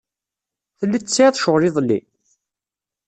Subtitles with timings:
[0.79, 1.99] Telliḍ tesɛiḍ ccɣel iḍelli?